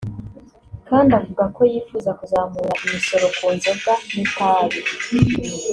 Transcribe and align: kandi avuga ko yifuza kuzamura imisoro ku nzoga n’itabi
kandi 0.87 1.11
avuga 1.19 1.43
ko 1.55 1.61
yifuza 1.71 2.09
kuzamura 2.19 2.71
imisoro 2.85 3.25
ku 3.37 3.45
nzoga 3.55 3.91
n’itabi 4.13 4.79